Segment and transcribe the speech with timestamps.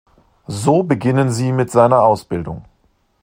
[0.47, 2.65] So beginnen sie mit seiner Ausbildung.